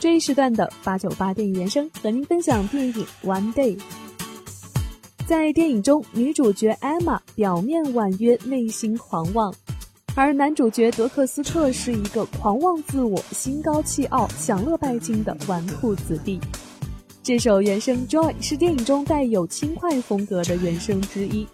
[0.00, 2.92] 这一时段的八九八电影原声和您分享电影
[3.24, 3.76] 《One Day》。
[5.26, 9.52] 在电影中，女主角艾玛表面婉约，内心狂妄，
[10.14, 16.38] 而男主角德克斯特是一个狂妄自我、心高气傲、享乐拜金的纨绔子弟。
[17.20, 21.44] 这首原声《Joy》是电影中带有轻快风格的原声之一，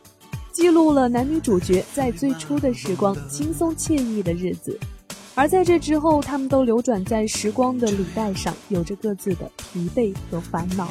[0.53, 4.79] 记录了男女主角在最初的时光轻松惬意的日子。
[5.37, 10.89] 而在这之后，他们都流转在时光的履带上，有着各自的疲惫和烦恼。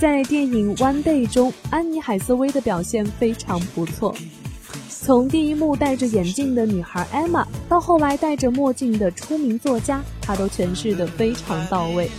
[0.00, 4.14] 在电影《One Day》中，安妮海瑟薇的表现非常不错。
[5.08, 12.10] 从第一幕戴着眼镜的女孩 Emma，到后来戴着墨镜的出名作家，她都诠释得非常到位。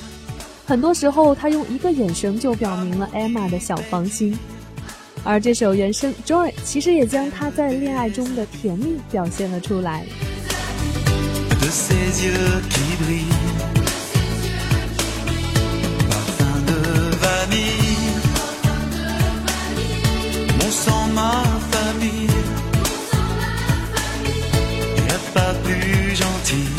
[0.65, 4.35] 很多时候，她用一个眼神就表明了 Emma 的小芳心。
[5.23, 10.03] 而这首原声《Joy》其实也将她在恋爱中的甜蜜表现了出来。
[26.19, 26.78] 交替。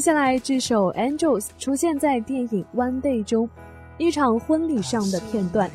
[0.00, 3.46] 接下来，这首《Angels》出现在电影《One Day》中，
[3.98, 5.70] 一场婚礼上的片段。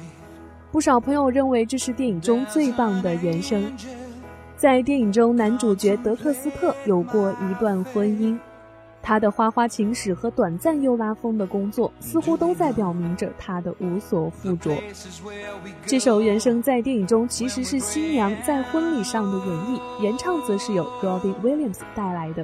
[0.72, 3.63] 不少朋友认为这是电影中最棒的原声。
[4.57, 8.36] 在电影中，男主角德克斯特有过一段婚姻，
[9.00, 14.75] 他的花花情史和短暂又拉风的工作，似乎都在表明着他的无所附着。
[15.86, 22.44] 这首原声在电影中其实是新娘在婚礼上的演绎，原唱则是由 Robin Williams 带来的。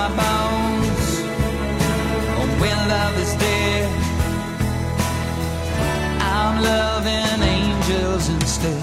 [0.00, 1.08] my bones.
[2.38, 3.88] Oh, when love is dead,
[6.36, 8.82] I'm loving angels instead.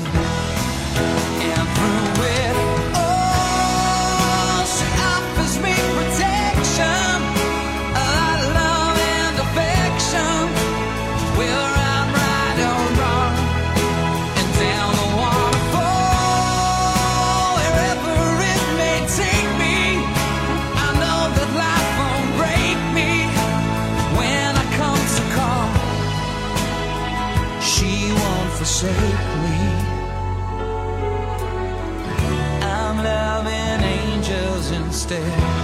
[1.50, 2.17] And through
[34.98, 35.57] instead.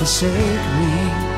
[0.00, 1.30] To save me.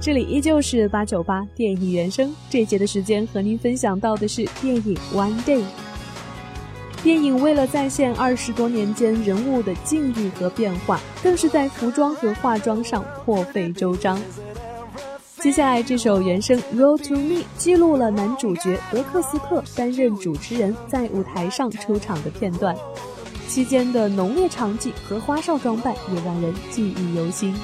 [0.00, 5.58] 这里依旧是八九八电影原声，这一节的时间和您分享到的是电影《One Day》。
[7.02, 14.18] 电影为了再现二十多年间人物的境遇和变化，更是在服装和化妆上破费周章。
[15.40, 22.74] 接下来这首原声《Roll to Me》记录了男主角德克斯特担任主持人在舞台上出场的片段，
[23.46, 27.54] 期间的浓烈场景和花哨装扮也让人记忆犹新。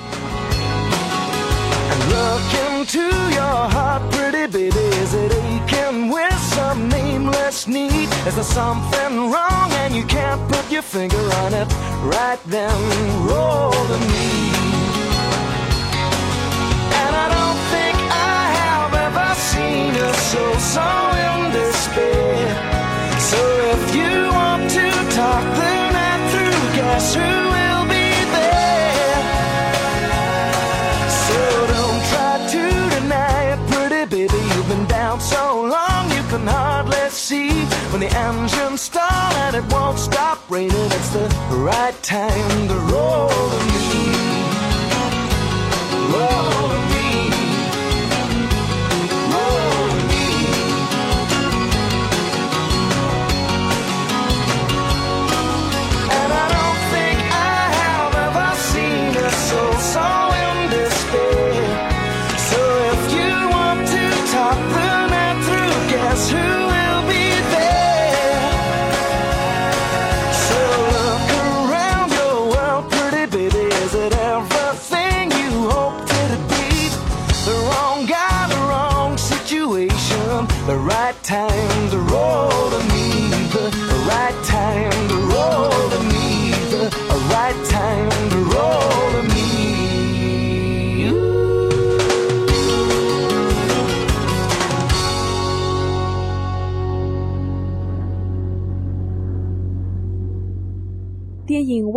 [37.95, 43.14] When the engines stall and it won't stop raining, it's the right time to roll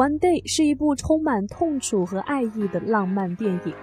[0.08, 3.74] One Day》是一部充满痛楚和爱意的浪漫电影，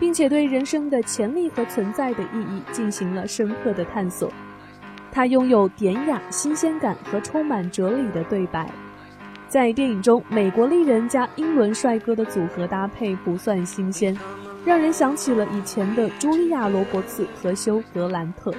[0.00, 4.32] 并且对人生的潜力和存在的意义进行了深刻的探索。
[5.12, 8.70] 它拥有典雅、新鲜感和充满哲理的对白。
[9.48, 14.16] 在电影中，美国丽人加英伦帅哥的组合搭配不算新鲜，
[14.64, 18.50] 让人想起了以前的茱莉亚·罗伯茨和休·格兰特。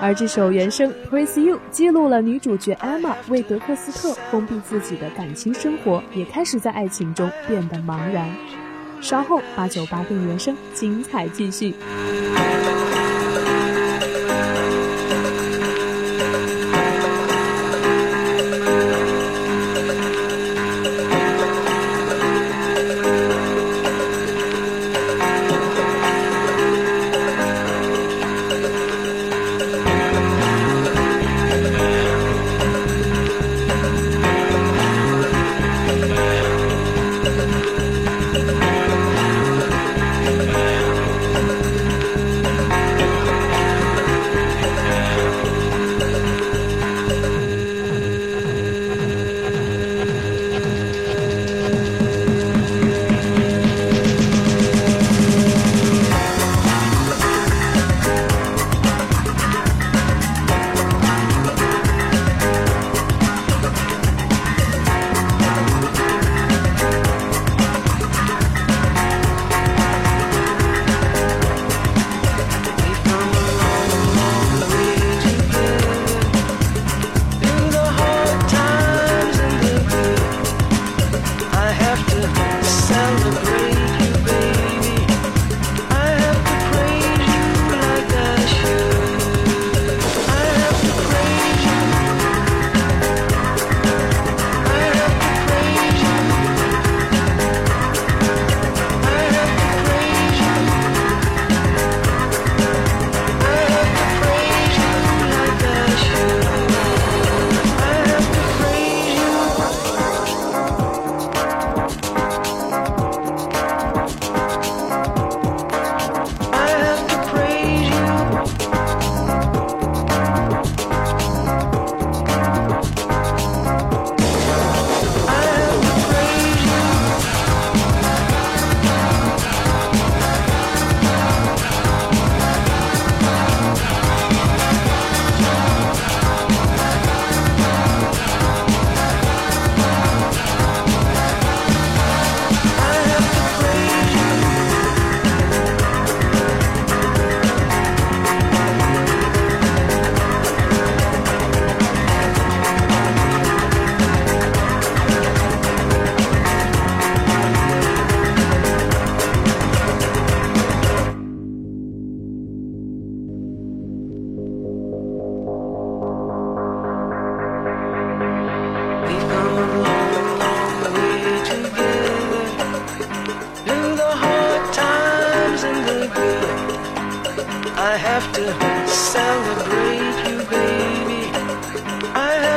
[0.00, 8.28] 而这首原声《Praise You》记录了女主角 Emma 为德克斯特封闭自己的感情生活，也开始在爱情中变得茫然。
[9.00, 11.74] 稍后八九八定原声精彩继续。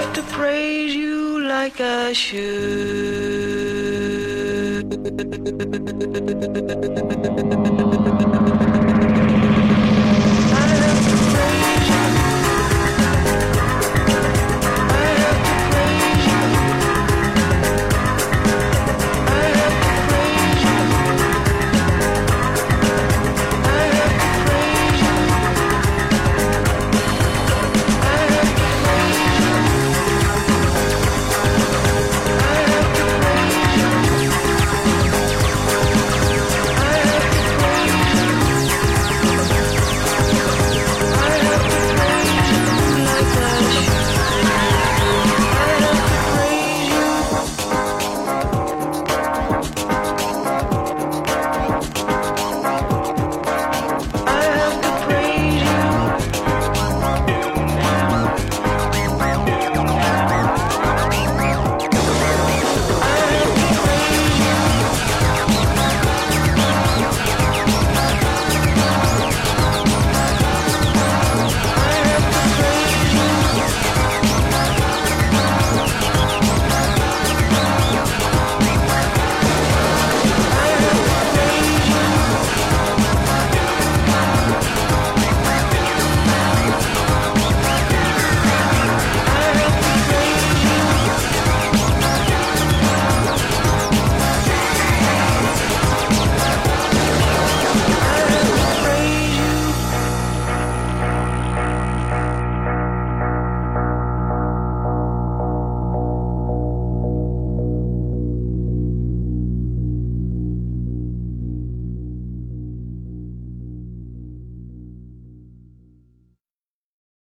[0.06, 2.46] have to praise you like I should.